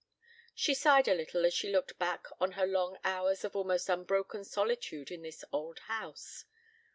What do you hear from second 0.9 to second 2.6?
a little as she looked back on